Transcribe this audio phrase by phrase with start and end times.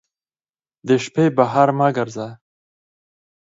[0.87, 2.27] د شپې بهر مه ګرځه